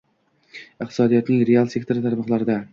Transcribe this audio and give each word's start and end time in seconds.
iqtisodiyotning 0.85 1.45
real 1.53 1.71
sektori 1.77 2.07
tarmoqlarida 2.09 2.61